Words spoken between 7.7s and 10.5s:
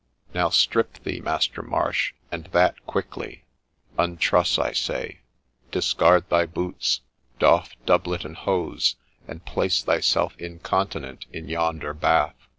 doublet and hose, and place thyself